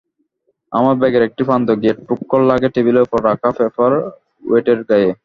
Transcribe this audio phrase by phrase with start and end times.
[0.71, 3.91] আমার ব্যাগের একটা প্রান্ত গিয়ে ঠোক্কর লাগে টেবিলের ওপর রাখা পেপার
[4.43, 5.11] ওয়েটের গায়ে।